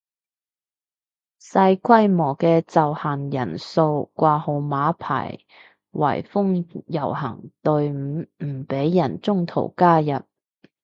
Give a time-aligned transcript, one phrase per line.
[1.39, 5.37] 細規模嘅就限人數掛號碼牌
[5.91, 10.23] 圍封遊行隊伍唔俾人中途加入